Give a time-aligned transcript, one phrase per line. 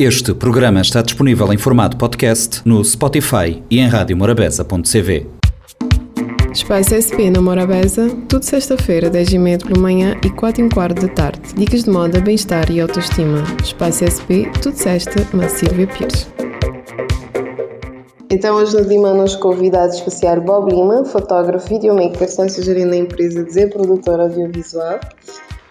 [0.00, 5.26] Este programa está disponível em formato podcast no Spotify e em radiomorabeza.cv.
[6.52, 11.52] Espaço SP na Morabeza, tudo sexta-feira, 10h30 pela manhã e 4 h quarto da tarde.
[11.56, 13.42] Dicas de moda, bem-estar e autoestima.
[13.60, 16.28] Espaço SP, tudo sexta, na Silvia Pires.
[18.30, 23.44] Então hoje no Lima nos convidados especial Bob Lima, fotógrafo, videomaker, sócio gerente da empresa
[23.50, 25.00] Z Produtora Audiovisual.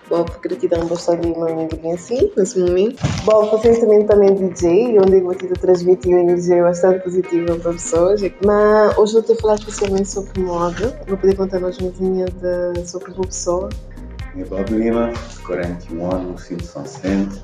[0.09, 3.01] Bob, gratidão por estar uma amiga bem assim, nesse momento.
[3.25, 8.21] Bob, recentemente também DJ, onde eu tive transmitir uma energia bastante positiva para pessoas.
[8.45, 10.99] Mas hoje eu vou te falar especialmente sobre moda.
[11.07, 12.25] Vou poder contar-nos uma coisinha
[12.85, 13.69] sobre uma pessoa.
[14.35, 15.11] Eu Bob Lima,
[15.45, 17.39] 41 anos, no Cine São Centro,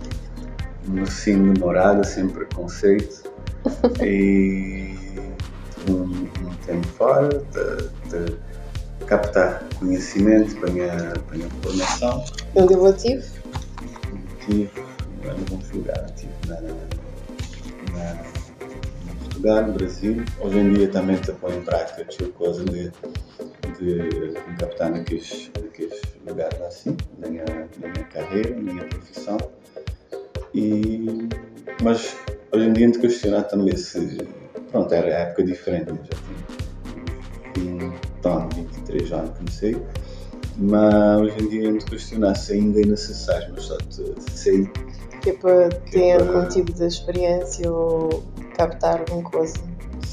[0.88, 3.24] no Cine de Morada, sem preconceito.
[4.02, 4.96] e
[5.90, 8.53] um, um tempo fora, de, de
[9.14, 12.26] captar conhecimento para a minha, para a minha formação.
[12.56, 13.24] Onde eu tive?
[14.44, 14.72] Tive
[15.24, 16.74] em alguns lugares, tive na, na,
[17.94, 20.26] na Portugal, no Brasil.
[20.40, 22.92] Hoje em dia também estou põe em prática tive coisa de,
[23.80, 27.46] de, captar naqueles, naqueles lugares assim, na minha,
[27.80, 29.38] na minha carreira, na minha profissão.
[30.56, 31.30] E,
[31.84, 32.18] mas
[32.52, 34.18] hoje em dia te questionar também se
[34.72, 36.00] pronto, era época diferente, né?
[36.04, 39.78] já tinha então, 23 anos comecei,
[40.58, 44.70] mas hoje em dia me questionar se ainda é necessário, mas só te sei.
[45.22, 46.38] Que é para ter para...
[46.38, 48.24] algum tipo de experiência ou
[48.56, 49.56] captar alguma coisa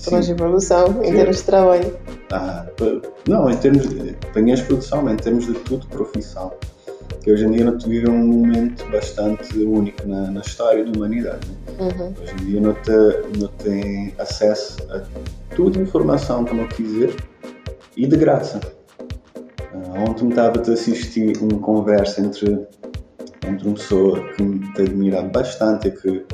[0.04, 1.96] para uma evolução em termos de trabalho.
[2.32, 2.66] Ah,
[3.28, 6.52] não, em termos de apanhas produção, mas em termos de tudo, profissão.
[7.22, 10.90] Que hoje em dia não te vive um momento bastante único na, na história da
[10.90, 11.46] humanidade.
[11.46, 11.54] Né?
[11.78, 12.14] Uhum.
[12.20, 15.02] Hoje em dia não, te, não tem acesso a
[15.54, 17.14] toda a informação que não quiser
[18.00, 18.58] e de graça.
[19.74, 22.66] Uh, ontem estava a assistir uma conversa entre,
[23.46, 26.24] entre uma pessoa que me admira bastante e que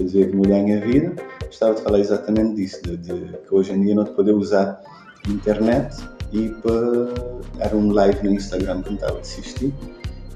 [0.00, 1.16] dizer que me ganha a vida.
[1.50, 4.80] Estava a falar exatamente disso, de, de, que hoje em dia não te poder usar
[5.28, 5.96] internet
[6.32, 9.74] e para, era um live no Instagram que me estava a assistir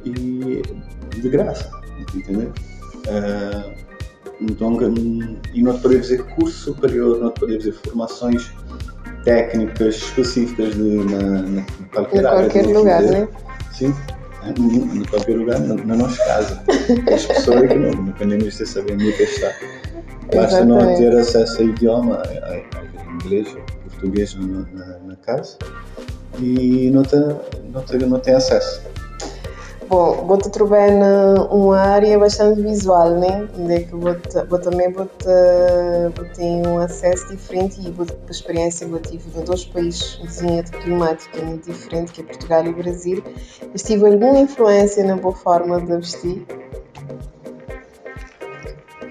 [0.04, 0.62] e
[1.16, 1.70] de graça,
[2.12, 2.52] entendeu?
[3.06, 3.72] Uh,
[4.40, 4.76] então,
[5.54, 8.52] e não te poder fazer curso superior, não te poder fazer formações
[9.24, 11.62] técnicas específicas de, na, na
[11.92, 13.28] qualquer, em qualquer lugar, né?
[13.72, 13.94] Sim,
[14.46, 16.62] em qualquer lugar, na, na nossa casa.
[17.12, 19.52] As pessoas que não, não podem nem saber onde é está.
[20.34, 23.54] Basta não ter acesso ao idioma, a, a inglês,
[23.88, 25.56] português na, na, na casa
[26.38, 27.20] e não tem,
[27.72, 28.82] não tem, não tem acesso.
[29.88, 30.90] Bom, vou-te trabalhar
[31.50, 33.48] numa área bastante visual, né?
[33.58, 34.16] Onde é que vou,
[34.48, 35.26] vou também vou, -te,
[36.16, 40.14] vou ter um acesso diferente e vou, a experiência que eu tive em dois países
[40.22, 43.22] vizinhos de climática muito diferente, que é Portugal e Brasil.
[43.72, 46.46] Mas tive alguma influência na boa forma de vestir?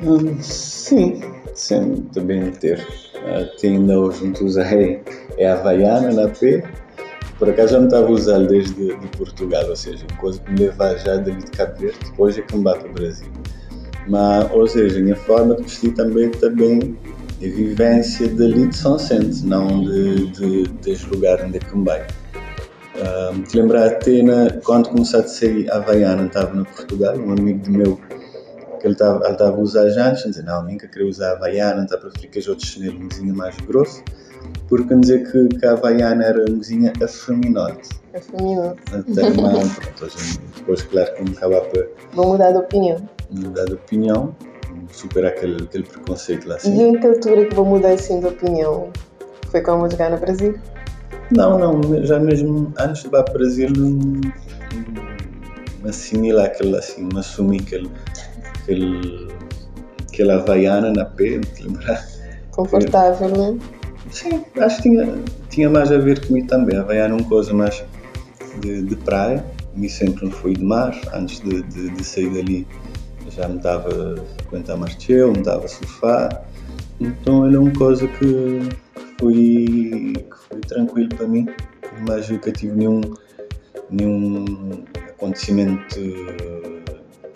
[0.02, 1.22] Hum, sim,
[1.54, 2.80] sim, também ter.
[3.18, 5.04] Uh, tem ainda hoje usei
[5.38, 6.64] é Havaiana na P
[7.42, 10.60] por acaso eu não estava a usar desde de Portugal, ou seja, coisa que me
[10.60, 13.32] leva já de Cabo Verde, depois é que me para o Brasil.
[14.08, 16.30] Mas, ou seja, a minha forma de vestir também
[17.42, 21.84] é vivência dali de São Centro, não de, de, deste lugar onde é que me
[21.84, 22.06] vai.
[23.50, 27.72] Te lembrar até na, quando comecei a sair a Havaiana, estava no Portugal, um amigo
[27.72, 28.00] meu
[28.80, 31.98] que ele estava a usar já antes, dizia, não, nunca queria usar a Havaiana, está
[31.98, 34.04] para ficar outros chinelos mais grosso
[34.68, 37.90] porque dizer que, que a Havaiana era uma cozinha afeminote.
[38.16, 38.80] Afeminote.
[38.94, 40.18] Até mais, pronto,
[40.56, 41.88] depois, claro, que me acabar para.
[42.14, 43.10] Vou mudar de opinião.
[43.30, 44.36] Mudar de opinião,
[44.92, 46.74] superar aquele, aquele preconceito lá assim.
[46.74, 48.90] E em que altura que vou mudar assim de opinião?
[49.48, 50.58] Foi quando vou jogar no Brasil?
[51.32, 54.32] Não, não, já mesmo antes de ir para o Brasil, me
[55.90, 57.90] assimila aquele assim, me assumi aquele,
[58.62, 59.28] aquele,
[60.08, 62.06] aquela Havaiana na pele, lembrar?
[62.52, 63.81] Confortável, não é?
[64.12, 66.78] Sim, acho que tinha, tinha mais a ver comigo também.
[66.78, 67.84] A Havaiana é uma coisa mais
[68.60, 69.44] de, de praia.
[69.76, 70.94] E sempre fui de mar.
[71.14, 72.68] Antes de, de, de sair dali
[73.30, 76.46] já me dava a frequentar mais me dava a surfar.
[77.00, 78.60] Então ele é uma coisa que,
[79.18, 81.48] foi, que foi tranquilo para mim.
[82.06, 83.02] Mas nunca tive nenhum,
[83.90, 86.00] nenhum acontecimento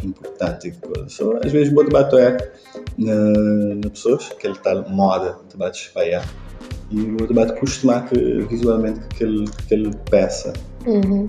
[0.03, 0.73] importante.
[1.07, 2.51] Só às vezes vou debater
[2.97, 3.15] na,
[3.81, 6.25] na pessoas, aquele tal moda de bate espalhar
[6.91, 10.53] e o debate acostumar que, visualmente que aquele, que aquele peça.
[10.85, 11.27] Uhum.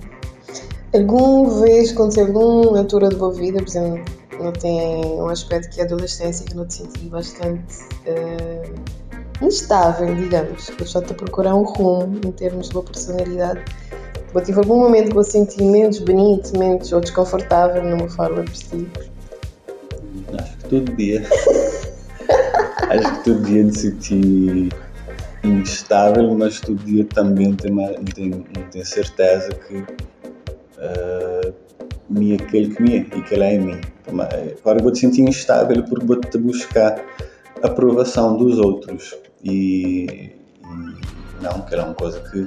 [0.93, 4.05] Alguma vez aconteceu alguma altura da tua vida, por exemplo,
[4.39, 7.75] não tem um aspecto que é a adolescência que não te senti bastante
[8.07, 13.63] uh, instável, digamos, que só te procurar um rumo em termos de tua personalidade.
[14.33, 18.51] Ou tive algum momento que você senti menos bonito, menos ou desconfortável numa forma de
[18.51, 18.87] vestir?
[20.37, 21.23] Acho que todo dia.
[22.89, 24.69] acho que todo dia de sentir
[25.43, 27.75] instável, mas todo dia também tem,
[28.15, 28.31] tem,
[28.71, 31.53] tem certeza que uh,
[32.09, 33.81] me é aquele que me é e que ele é em mim.
[34.61, 37.03] Agora vou te sentir instável porque vou te buscar
[37.61, 42.45] aprovação dos outros e, e não, que é uma coisa que,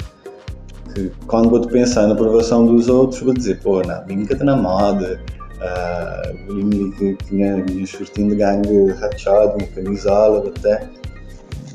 [0.94, 4.56] que quando vou pensar na aprovação dos outros vou dizer, pô, não, mim que na
[4.56, 5.20] moda,
[5.56, 10.88] uh, eu que tinha minha shortinho de gangue rachado, uma camisola até,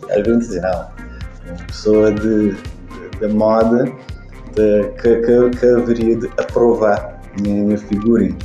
[0.10, 1.05] às vezes dizer, não,
[1.68, 2.56] pessoa de,
[3.20, 3.86] de moda
[4.56, 8.38] de, que, que, que haveria de aprovar minha, figurina.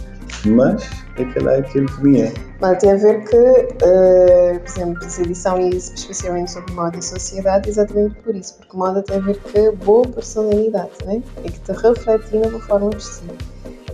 [0.46, 2.32] Mas aquele é aquilo que me é.
[2.60, 7.02] Mas tem a ver que, uh, por exemplo, essa edição e especialmente sobre moda e
[7.02, 11.22] sociedade, exatamente por isso, porque moda tem a ver com boa personalidade, né?
[11.44, 13.30] é que te reflete na tua forma de vestir.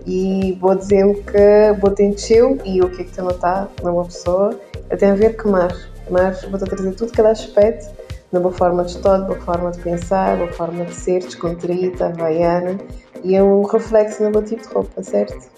[0.06, 4.58] E vou dizer-me que vou encheu e o que é que te notar numa pessoa,
[4.98, 5.74] tem a ver com mar.
[6.08, 9.80] Mar, vou-te trazer tudo que ela aspecto na boa forma de estar, boa forma de
[9.80, 12.78] pensar, boa forma de ser, descontraída, havaiana,
[13.24, 15.48] e é um reflexo no meu tipo de roupa, certo?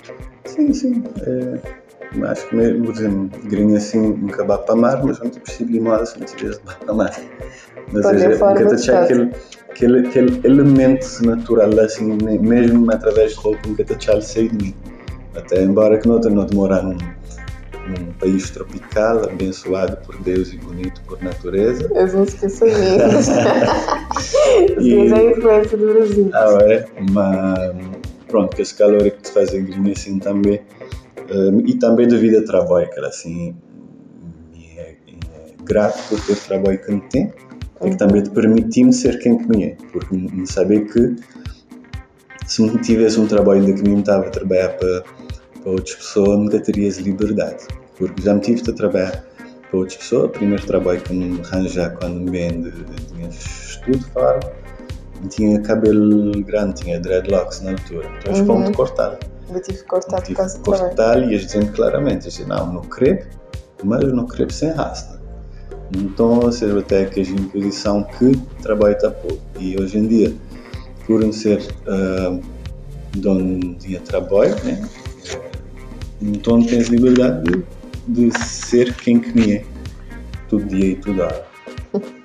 [0.45, 1.05] Sim, sim.
[1.23, 5.73] É, acho que mesmo, exemplo, grinha assim, nunca bate para mar, mas não te percebo
[5.73, 7.21] de moda se não tiveres bate para mar.
[7.93, 9.33] Mas é, nunca te aquele,
[9.71, 14.75] aquele, aquele elemento natural, assim, mesmo através de roupa, nunca te achei sair de mim.
[15.35, 16.83] Até embora que não, não demorar
[17.89, 21.89] num país tropical, abençoado por Deus e bonito por natureza.
[21.95, 22.89] Eu não esqueço mesmo.
[24.81, 25.13] e...
[25.13, 26.31] a influência do Brasil.
[26.33, 26.87] Ah, é?
[27.11, 27.77] Mas,
[28.27, 30.61] pronto, que esse calor que te faz grinha assim também.
[31.31, 33.55] Um, e também devido ao trabalho, que assim,
[34.77, 34.97] é, é
[35.65, 37.33] grato por ter trabalho que tem
[37.85, 41.17] e que também te permitiu ser quem que me é, porque me saber que
[42.47, 45.05] se não tivesse um trabalho ainda que me estava a trabalhar para
[45.69, 47.67] para outras pessoas nunca terias liberdade.
[47.97, 49.25] Porque já me tive a trabalhar
[49.71, 50.25] para outras pessoas.
[50.25, 54.41] O primeiro trabalho que me arranjar quando me vem de, de estudo fora,
[55.29, 58.11] tinha cabelo grande, tinha dreadlocks na altura.
[58.19, 58.73] Então eles uhum.
[58.73, 59.19] cortar.
[59.51, 62.83] Eu tive que cortar por causa do cortar e eles dizendo claramente, dizem, não, não
[62.83, 63.27] creio,
[63.83, 65.19] mas não creio sem rasta.
[65.97, 69.41] Então, ou seja, até que a imposição que trabalho está pouco.
[69.59, 70.35] E hoje em dia,
[71.07, 72.43] por não ser uh,
[73.17, 74.87] dono de trabalho, né?
[76.21, 77.65] Então tens liberdade
[78.07, 79.65] de, de ser quem que me é,
[80.49, 81.47] todo dia e toda hora.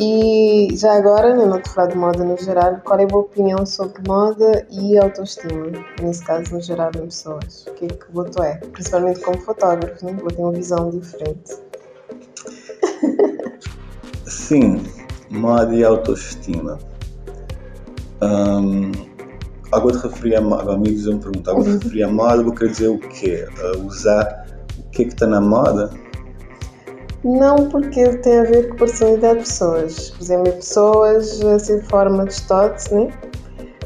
[0.00, 3.66] E já agora, não te falar de moda no geral, qual é a tua opinião
[3.66, 5.72] sobre moda e autoestima?
[6.00, 7.66] Nesse caso, no geral, em pessoas.
[7.66, 8.58] O que é que voto é?
[8.58, 10.12] Principalmente como fotógrafo, né?
[10.20, 11.52] Vou ter uma visão diferente.
[14.24, 14.84] Sim,
[15.30, 16.78] moda e autoestima.
[18.22, 19.07] Um,
[19.70, 21.78] Agora te referi a moda, amigos me perguntam, agora te uhum.
[21.78, 23.46] referi a moda, vou querer dizer o quê?
[23.58, 24.46] Uh, usar
[24.78, 25.90] o que é que está na moda?
[27.24, 30.10] Não, porque tem a ver com personalidade de pessoas.
[30.10, 33.12] Por exemplo, pessoas assim, forma de estote, né?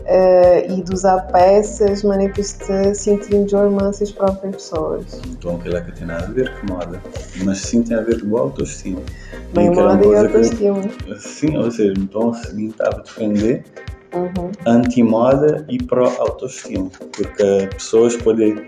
[0.03, 5.21] Uh, e de usar peças, maneiras de sentir enjoyment as próprias pessoas.
[5.29, 7.01] Então, aquilo é que tem nada a ver com moda,
[7.45, 9.01] mas sim tem a ver com autoestima.
[9.55, 10.81] Bem, moda e autoestima.
[10.81, 13.65] Que, sim, ou seja, então, se estava a defender
[14.13, 14.51] uhum.
[14.67, 18.65] anti-moda e pró-autoestima, porque pessoas podem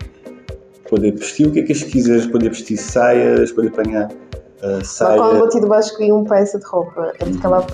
[0.89, 5.17] poder vestir o que é que eles quiserem, poder vestir saias, poder apanhar uh, saia.
[5.17, 7.65] Mas quando vou te debaixo escolher uma peça de roupa, é porque ela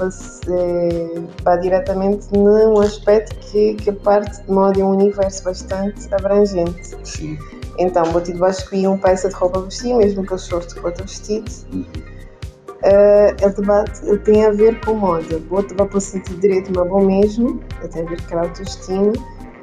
[1.44, 6.96] vai diretamente num aspecto que, que parte de moda é um universo bastante abrangente.
[7.04, 7.38] Sim.
[7.78, 10.86] Então, te debaixo escolher uma peça de roupa a vestir, mesmo que eu short que
[10.86, 11.50] outro vestido.
[11.74, 12.21] Uhum
[12.84, 15.40] uh, ele, ele tem a ver com moda.
[15.50, 17.60] Vou, vou sentir direito, mas bom mesmo,
[17.92, 19.14] tem a ver com a autoestima.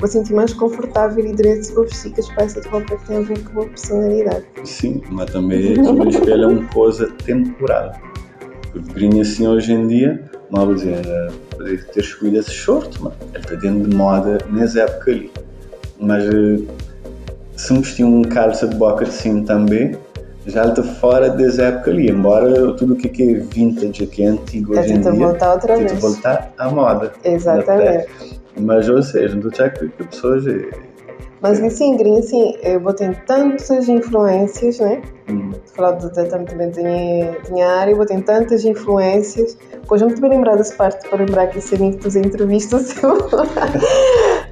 [0.01, 3.07] Vou sentir mais confortável e direito se vou vestir com as peças de roupa que
[3.07, 4.45] tem a ver com a personalidade.
[4.65, 7.93] Sim, mas também, também espelha uma coisa temporal.
[8.71, 11.03] Porque grinha assim hoje em dia, não vou dizer,
[11.51, 15.33] poder ter escolhido esse short, mas ele está dentro de moda nessa época ali.
[16.01, 16.63] Mas eh,
[17.57, 19.97] se me vestir um calça de boca assim também,
[20.49, 24.79] já está fora dessa época ali, embora tudo o que é vintage, que é antigo
[24.79, 25.93] hoje em dia, voltar outra vez.
[26.01, 27.13] voltar à moda.
[27.23, 28.09] Exatamente.
[28.59, 30.45] Mas, ou seja, não estou que pessoas...
[31.41, 35.01] Mas assim, Green, assim, eu vou ter tantas influências, né?
[35.31, 35.53] Hum.
[35.77, 39.57] Falar de, também da minha área, vou ter tantas influências.
[39.87, 42.95] Pois muito bem lembrar dessa parte para lembrar que esse que tu entrevistas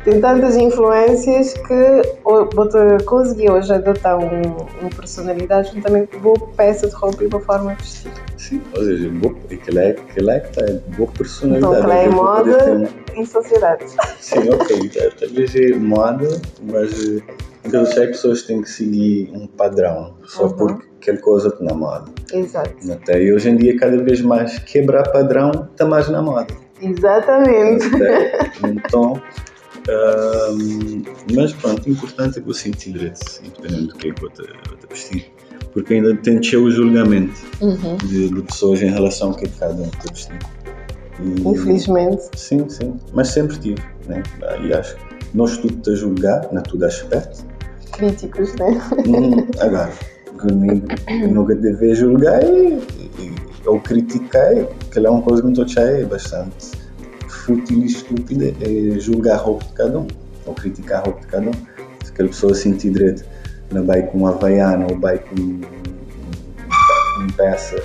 [0.07, 2.69] tem tantas influências que vou
[3.05, 4.41] conseguir hoje adotar um,
[4.81, 8.13] uma personalidade juntamente com boa peça de roupa e boa forma de vestir.
[8.37, 11.75] Sim, ou seja, boa, aquela é, é que tem boa personalidade.
[11.75, 13.19] Então, aquela é moda ter...
[13.19, 13.85] em sociedade.
[14.21, 17.23] Sim, ok, talvez é moda, mas
[17.63, 20.53] Porque eu sei que pessoas têm que seguir um padrão só uhum.
[20.53, 22.13] porque aquela coisa está na moda.
[22.33, 22.93] Exato.
[22.93, 26.55] Até, e hoje em dia, cada vez mais, quebrar padrão está mais na moda.
[26.81, 27.87] Exatamente.
[27.93, 29.21] Até, então,
[29.89, 31.03] um,
[31.35, 34.29] mas pronto, o importante é que eu sinto direito, independente do que é que eu
[34.29, 35.33] estou a vestir.
[35.73, 37.97] Porque ainda tem o julgamento uhum.
[37.99, 40.39] de, de, pessoas em relação ao que é que cada um está a vestir.
[41.21, 42.23] E, Infelizmente.
[42.35, 42.95] Sim, sim.
[43.13, 43.83] Mas sempre tive.
[44.07, 44.23] Né?
[44.63, 45.03] E acho que
[45.35, 47.45] nós tudo a julgar, na tudo aspecto.
[47.93, 48.81] Críticos, né?
[49.07, 49.93] Hum, agora,
[50.39, 50.87] comigo,
[51.31, 52.79] nunca deve julgar e,
[53.19, 53.35] e,
[53.67, 56.86] ou criticar, que é uma coisa que me estou bastante
[57.47, 60.07] fútil e estúpida, é julgar a roupa de cada um,
[60.45, 61.53] ou criticar a roupa de cada um.
[62.05, 63.25] Se aquela pessoa sentir direito
[63.71, 67.81] na vai com uma havaiana ou vai com um peça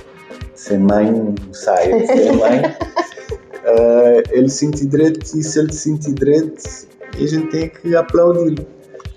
[0.56, 6.62] sem mãe, saia sem mãe, uh, ele sentir direito e se ele sentir direito,
[7.14, 8.66] a gente tem que aplaudir.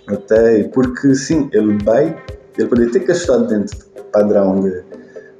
[0.07, 2.15] Até porque sim, ele vai,
[2.57, 4.83] ele pode ter estar dentro do padrão de,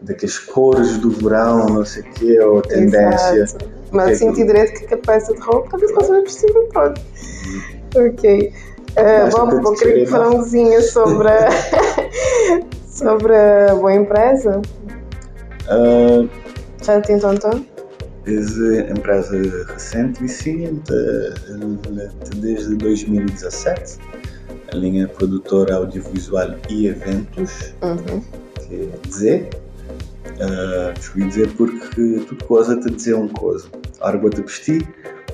[0.01, 3.35] daquelas cores do verão, não sei o quê, ou tendência.
[3.35, 3.74] Exato.
[3.95, 7.01] Mas é sentir direito que a peça de roupa talvez possa vestir pode.
[7.95, 8.53] Ok.
[8.91, 11.49] Uh, bom, vou querer falar um coisinha sobre a,
[12.87, 14.61] sobre a boa empresa.
[15.69, 16.29] Uh,
[16.81, 17.65] Já tem tanto?
[18.27, 19.37] É empresa
[19.67, 20.81] recente e sim,
[22.37, 23.99] desde 2017.
[24.71, 28.21] A linha produtora audiovisual e eventos, uhum.
[28.67, 29.49] quer dizer,
[30.39, 33.67] uh, escolhi dizer porque tudo coisa te dizer uma coisa.
[34.01, 34.87] Ora, vou-te vestir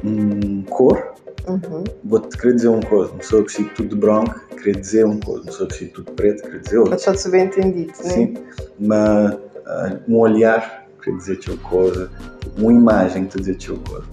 [0.04, 1.14] um cor,
[1.48, 1.84] uhum.
[2.04, 3.12] vou-te querer dizer uma coisa.
[3.12, 5.42] Uma pessoa vestir tudo de branco, querer dizer uma coisa.
[5.42, 6.94] Uma pessoa vestir tudo preto, querer dizer outra.
[6.94, 8.10] Mas só de bem entendido, né?
[8.10, 8.34] Sim,
[8.80, 12.12] mas uh, um olhar quer dizer-te uma coisa,
[12.58, 14.08] uma imagem quer dizer-te uma coisa.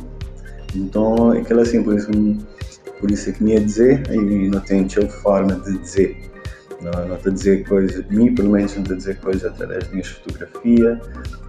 [0.75, 2.11] Então, aquilo assim, por isso,
[3.01, 6.17] por isso é que me ia dizer e não tem outra forma de dizer.
[6.81, 9.85] Não, não estou a dizer coisas, mim pelo menos não estou a dizer coisas através
[9.85, 10.99] de minhas fotografias,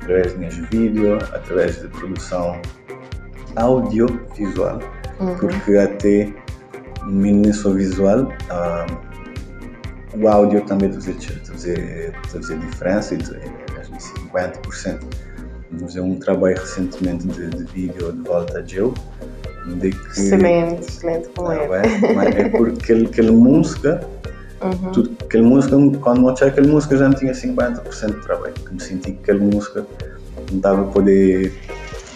[0.01, 2.59] através de minhas vídeos, através de produção
[3.55, 4.79] audiovisual,
[5.19, 5.35] uhum.
[5.35, 6.33] porque até
[7.05, 14.99] nem só visual, um, o áudio também está a fazer, fazer diferença, acho que 50%.
[15.71, 18.91] Vamos fazer um trabalho recentemente de, de vídeo de volta a Joe,
[19.67, 20.07] de que...
[20.07, 21.57] Excelente, excelente como é.
[21.57, 24.01] É, é porque aquele música
[24.61, 24.91] Uhum.
[24.91, 28.73] Tudo, aquela música, quando eu achei aquela música já não tinha 50% de trabalho, que
[28.73, 29.85] me senti que aquela música
[30.49, 31.53] não estava a poder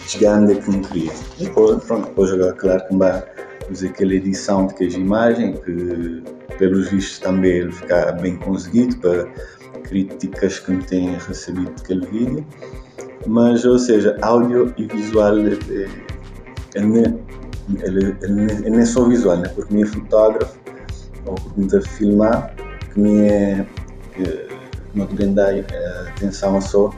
[0.06, 1.12] chegar onde é que não queria.
[1.38, 3.22] Depois, pronto, depois jogar claro que vai
[3.66, 6.22] fazer aquela edição de queijo imagem, que
[6.58, 9.26] pelos vistos também ficar bem conseguido para
[9.84, 12.46] críticas que me têm recebido daquele vídeo.
[13.26, 15.88] Mas, ou seja, áudio e visual é, é,
[16.74, 16.82] é,
[17.82, 19.48] é, é, é só visual, né?
[19.48, 20.63] porque minha fotógrafo
[21.26, 22.54] ou pergunta filmar
[22.92, 23.66] que me é
[24.14, 24.48] que
[24.94, 25.40] não grande
[26.10, 26.90] atenção só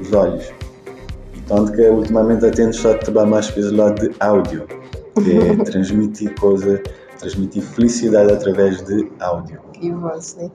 [0.00, 0.52] os olhos.
[1.46, 4.66] Tanto que ultimamente atendo só a trabalhar mais pelo lado de áudio,
[5.22, 6.82] que é transmitir coisa,
[7.18, 9.60] transmitir felicidade através de áudio.
[9.80, 10.50] E voz, né?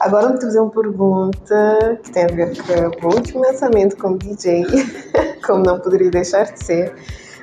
[0.00, 2.52] Agora vou te fazer uma pergunta que tem a ver
[3.00, 4.64] com o último lançamento como DJ,
[5.46, 6.94] como não poderia deixar de ser.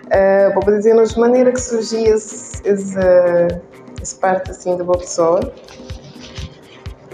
[0.05, 2.97] Uh, vou dizer-nos de maneira que surgiu esse, esse,
[4.01, 5.53] essa parte assim da boa pessoa?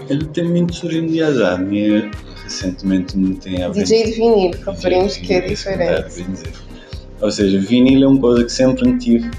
[0.08, 1.60] Ele tem muito surgindo de azar.
[1.60, 2.10] Minha,
[2.42, 4.50] recentemente me tem a DJ de vinil,
[5.22, 6.24] que é diferente.
[7.20, 9.30] Ou seja, vinil é uma coisa que sempre me tive,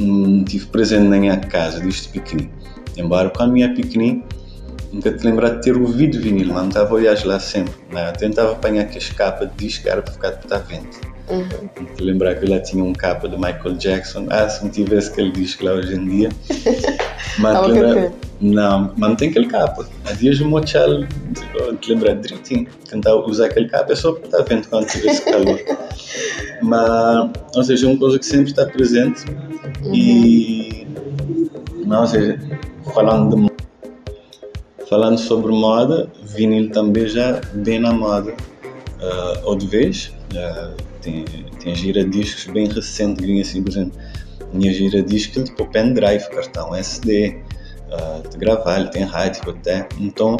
[0.00, 2.50] um, tive presente na minha casa, desde pequenino.
[2.96, 4.22] Embora quando me é pequenino,
[4.92, 7.74] nunca te lembrar de ter ouvido vinil, mas não estava a olhar lá sempre.
[7.92, 8.10] Né?
[8.10, 11.17] Eu tentava apanhar aquela capa de disco era para ficar de estar vento.
[11.30, 11.86] Uhum.
[12.00, 14.26] Lembrar que lá tinha um capa de Michael Jackson.
[14.30, 16.28] Ah, se não tivesse aquele disco lá hoje em dia.
[17.38, 18.12] mas lembra...
[18.40, 19.86] Não, mas não tem aquele capa.
[20.04, 21.04] Há dias o Mochal
[21.80, 22.66] te lembrar direitinho.
[22.88, 25.60] Tentar usar aquele capa é só para estar vendo quando tivesse calor.
[26.62, 29.24] mas, ou seja, é uma coisa que sempre está presente.
[29.82, 29.94] Uhum.
[29.94, 30.86] E,
[31.84, 32.38] não, ou seja,
[32.94, 33.58] falando de
[34.88, 38.32] Falando sobre moda, vinil também já bem na moda.
[38.32, 41.24] Uh, ou de vez, uh, tem,
[41.62, 43.98] tem giradiscos bem recente, vinha assim, por exemplo,
[44.52, 47.38] minha giradisco tipo pendrive, cartão SD,
[47.90, 49.86] uh, de gravar, tem rádio até.
[49.98, 50.36] Então,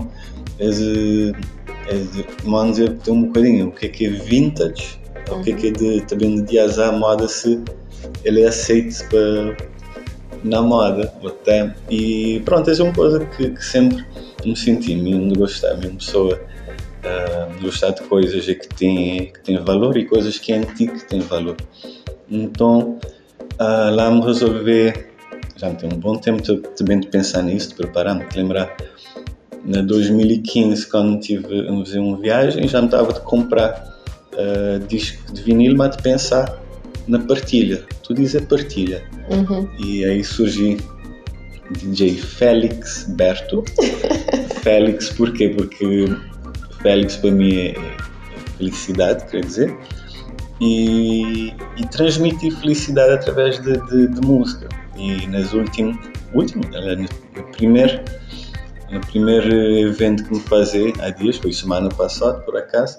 [2.44, 5.00] vamos dizer, tem um bocadinho o que é que é vintage,
[5.30, 5.40] uhum.
[5.40, 7.62] o que é que é de, também de azar moda se
[8.24, 9.68] ele é aceito para
[10.44, 11.74] na moda até.
[11.90, 14.04] E pronto, essa é uma coisa que, que sempre
[14.44, 16.40] me senti mesmo de gostar, mesmo pessoa
[17.04, 21.04] uh, gostar de coisas que têm, que têm valor e coisas que é antigo que
[21.04, 21.56] têm valor.
[22.30, 22.98] Então
[23.60, 25.08] uh, lá me resolver
[25.58, 26.40] já me tem um bom tempo
[26.76, 28.76] também de pensar nisso, de preparar-me, de lembrar.
[29.64, 33.92] Na 2015, quando tive uma viagem, já me estava de comprar
[34.34, 36.62] uh, disco de vinil, mas de pensar
[37.08, 37.82] na partilha.
[38.04, 39.02] Tu dizes a partilha.
[39.28, 39.68] Uhum.
[39.84, 40.78] E aí surgiu
[41.72, 43.64] DJ Félix Berto.
[44.62, 45.48] Félix porquê?
[45.48, 46.06] Porque
[46.82, 47.74] Félix para mim é
[48.56, 49.76] felicidade, quer dizer,
[50.60, 54.68] e, e transmitir felicidade através de, de, de música.
[54.96, 55.96] E nas últimas,
[56.34, 56.64] último,
[57.36, 58.00] no primeiro,
[58.90, 59.52] no primeiro
[59.88, 62.98] evento que me fazer há dias, foi semana passada por acaso,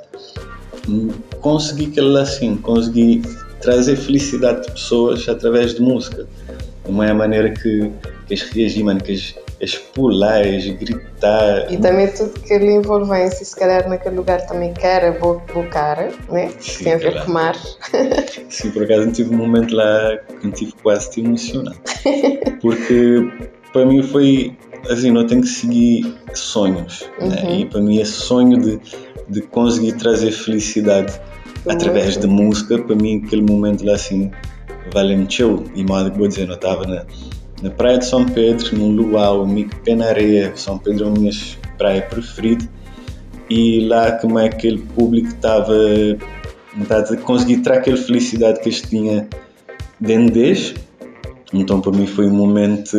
[1.41, 3.21] consegui que ela assim, consegui
[3.61, 6.25] trazer felicidade de pessoas através de música.
[6.85, 7.91] Uma é a maneira que,
[8.27, 9.13] que as reagem, mano, que
[9.61, 11.71] as pular, as gritar.
[11.71, 16.11] E também tudo que lhe envolvência, se calhar naquele lugar também cara, boa, boa cara,
[16.29, 16.51] né?
[16.59, 17.55] Sim, Tem a ver com mar.
[18.49, 21.75] Sim, por acaso tive um momento lá que me tive quase de emocionar.
[22.61, 23.29] Porque
[23.73, 24.57] para mim foi
[24.89, 27.09] assim, não tenho que seguir sonhos.
[27.19, 27.25] Né?
[27.25, 27.29] Uhum.
[27.29, 27.59] Né?
[27.59, 28.79] E para mim esse sonho de,
[29.27, 31.19] de conseguir trazer felicidade
[31.67, 34.31] através de música, para mim aquele momento lá assim
[35.29, 35.65] chill.
[35.75, 37.05] E mal que vou dizer, não estava na
[37.61, 40.55] na praia de São Pedro, no luau, mico pé na areia.
[40.55, 41.31] São Pedro é a minha
[41.77, 42.65] praia preferida.
[43.49, 45.73] E lá como é que aquele público estava
[46.89, 49.27] a conseguir trazer aquela felicidade que eles tinha
[49.99, 50.75] dentro deles.
[51.53, 52.97] Então para mim foi um momento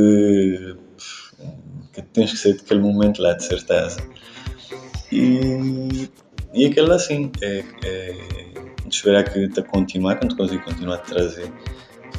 [1.92, 4.00] que tens que ser daquele momento lá, de certeza.
[5.12, 6.10] E,
[6.52, 8.16] e aquele assim, é, é,
[8.88, 11.50] esperar que a continuar, quando conseguir continuar a trazer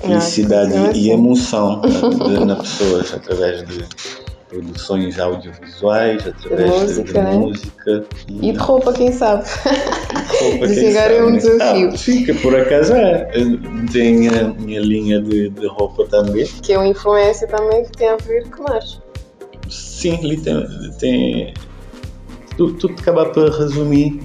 [0.01, 1.12] felicidade e assim.
[1.12, 1.81] emoção
[2.17, 3.86] na, na pessoas através de
[4.51, 7.34] produções audiovisuais, através de música, de, né?
[7.34, 9.46] música e, e, de roupa, quem sabe.
[10.41, 11.89] Roupa, de chegar é um desafio.
[11.93, 13.31] Ah, sim, que por acaso é.
[13.93, 16.46] Tem a minha linha de, de roupa também.
[16.62, 18.81] Que é uma influência também que tem a ver com mar.
[19.70, 20.67] Sim, ali tem.
[21.00, 21.53] tem
[22.58, 24.22] tudo, tudo acaba por resumir.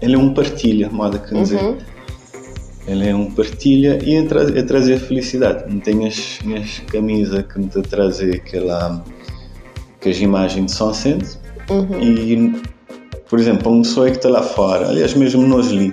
[0.00, 1.76] Ele é um partilha, moda que dizer.
[2.86, 5.72] Ele é um partilha e é, tra é trazer felicidade.
[5.72, 9.04] Não tem as minhas camisas que me trazer aquela
[10.08, 10.92] as imagens de São
[11.68, 12.00] uhum.
[12.00, 12.62] e
[13.28, 15.92] por exemplo, uma pessoa que está lá fora, aliás mesmo nós ali,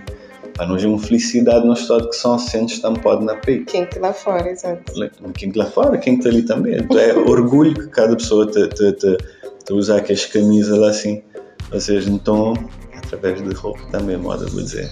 [0.53, 3.71] para nós é uma felicidade no estado que São Centro está pode na peito.
[3.71, 4.93] Quem está lá fora, exato.
[5.33, 6.75] Quem está lá fora, quem está ali também.
[6.75, 9.17] Então, é orgulho que cada pessoa te, te, te,
[9.65, 11.23] te usar aquelas camisas lá assim.
[11.71, 12.53] Ou seja, então,
[12.95, 14.91] através de roupa também, moda, vou dizer.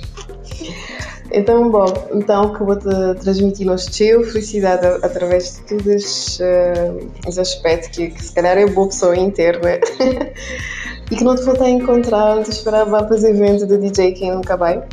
[1.33, 2.89] Então, Bob, então que vou-te
[3.21, 8.65] transmitir no teu felicidade através de todos uh, os aspectos que, que, se calhar é
[8.65, 9.79] boa pessoa interna
[11.09, 14.31] e que não te vou a encontrar, te esperar para fazer evento do DJ quem
[14.31, 14.83] nunca vai.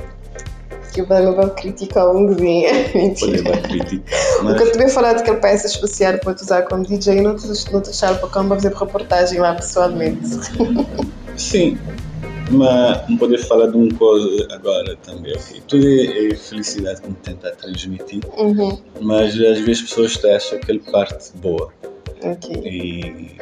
[0.93, 2.71] Que vai levar criticar um dia.
[2.95, 3.43] Mentira.
[3.45, 4.57] Mas...
[4.57, 7.21] Porque eu também falar de que ele peça especial para te usar como DJ e
[7.21, 10.29] não te, não te deixar para cá fazer reportagem lá pessoalmente.
[11.37, 11.79] Sim,
[12.51, 15.63] mas não poder falar de uma coisa agora também, ok?
[15.69, 18.79] Tudo é, é felicidade que me tenta transmitir, uhum.
[19.01, 21.73] mas às vezes as pessoas acham aquela parte boa.
[22.23, 22.57] Ok.
[22.65, 23.37] E,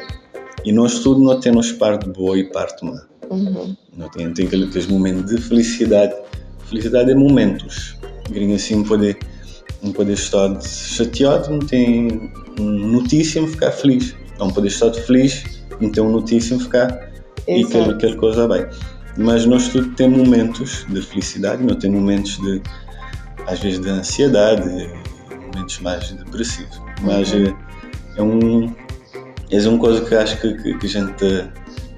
[0.65, 3.05] e nós tudo não temos parte boa e parte má.
[3.29, 3.75] Uhum.
[3.95, 6.15] Não tem, tem aqueles momentos de felicidade.
[6.65, 7.95] Felicidade é momentos.
[8.29, 9.17] Gringo assim poder
[9.81, 14.15] não poder estar chateado, não tem notícia me ficar feliz.
[14.39, 15.43] Não poder estar feliz,
[15.79, 16.87] não tem uma notícia me ficar
[17.47, 17.51] Exato.
[17.51, 18.65] e aquela, aquela coisa bem
[19.17, 22.61] mas nós tudo temos momentos de felicidade, não tem momentos de
[23.47, 24.89] às vezes de ansiedade,
[25.53, 26.81] momentos mais depressivos.
[27.01, 27.45] Mas uhum.
[27.45, 27.55] é,
[28.17, 28.75] é um
[29.49, 31.25] é uma coisa que acho que, que, que a gente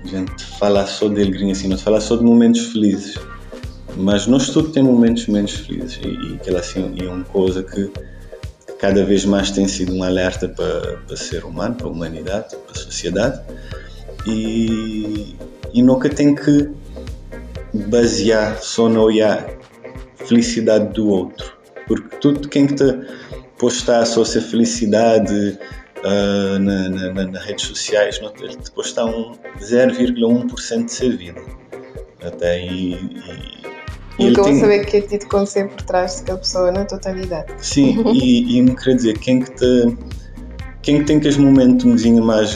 [0.03, 3.17] a gente fala só de alegria assim, não fala só de momentos felizes.
[3.97, 7.91] Mas nós tudo temos momentos menos felizes e, e aquela assim é uma coisa que
[8.77, 12.71] cada vez mais tem sido um alerta para, para ser humano, para a humanidade, para
[12.71, 13.41] a sociedade
[14.25, 15.35] e,
[15.73, 16.69] e nunca tem que
[17.73, 19.49] basear só no olhar
[20.25, 21.57] felicidade do outro.
[21.87, 22.99] Porque tudo quem que te
[23.57, 25.59] postar só a felicidade
[26.03, 31.41] uh, na, na, nas redes sociais, não te, te postar um 0,1% de sua vida.
[32.21, 32.65] Até.
[32.65, 32.93] E,
[34.19, 34.59] e, tem...
[34.59, 37.53] saber o que é que te aconteceu por trás daquela pessoa na totalidade.
[37.57, 39.97] Sim, e, e não quer dizer, quem que te.
[40.81, 42.55] Quem tem aqueles momentos um bocadinho mais,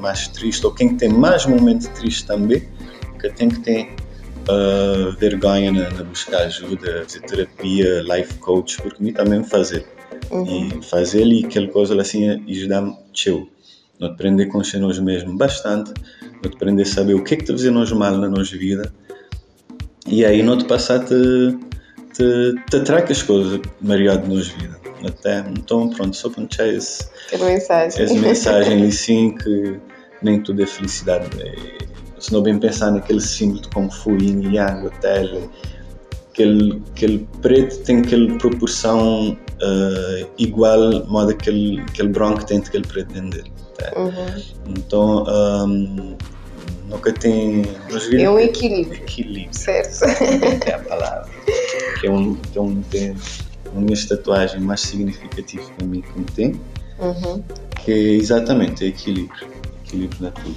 [0.00, 2.68] mais triste, ou quem tem mais momentos tristes também,
[3.20, 3.88] que tem que ter
[4.48, 9.86] uh, vergonha na, na, buscar ajuda, fazer terapia, life coach, porque mim também fazer.
[10.30, 10.68] Uhum.
[10.78, 13.48] E fazer ali aquela coisa assim ajudar-me chill.
[13.98, 15.92] Não aprender com nós mesmo bastante,
[16.42, 18.92] não aprender a saber o que é que está fazendo nós mal na nossa vida
[20.06, 21.58] e aí não te passar a te,
[22.14, 24.78] te, te as coisas maior de nossa vida.
[25.06, 25.40] até.
[25.50, 27.08] Então, pronto, só para deixar esse,
[27.44, 28.02] mensagem.
[28.02, 29.78] essa mensagem ali sim que
[30.22, 31.28] nem tudo é felicidade.
[32.18, 35.50] Se não bem pensar naquele símbolo de Kung Fu, Yin Yang, Hotel,
[36.32, 43.12] aquele, aquele preto tem aquela proporção uh, igual modo aquele, aquele branco tem aquele preto
[43.12, 43.52] dentro dele.
[43.78, 43.92] Tá?
[43.98, 44.42] Uhum.
[44.68, 45.24] Então,
[45.66, 46.16] um,
[46.88, 47.64] nunca tem.
[48.18, 49.02] É um equilíbrio.
[49.02, 49.48] Equilíbrio.
[49.52, 50.04] Certo.
[50.66, 51.30] É a palavra.
[52.00, 53.16] Que é um, que é um, tem
[53.72, 56.60] uma minha tatuagem mais significativa para mim que tem.
[56.98, 57.42] Uhum.
[57.84, 59.48] Que é exatamente é equilíbrio.
[59.84, 60.56] Equilíbrio na tudo.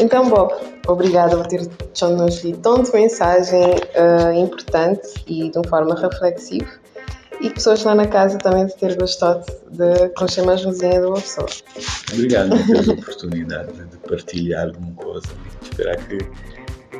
[0.00, 0.54] Então, Bob,
[0.86, 1.60] obrigada por ter
[2.02, 6.68] nos tanta mensagem uh, importante e de uma forma reflexiva
[7.40, 11.48] e pessoas lá na casa também de ter gostado de conhecer mais vizinha do pessoa.
[12.12, 15.28] Obrigado por teres a oportunidade de partilhar alguma coisa
[15.62, 16.18] e esperar que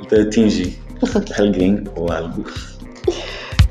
[0.06, 0.78] te atingir
[1.38, 2.44] alguém ou algo.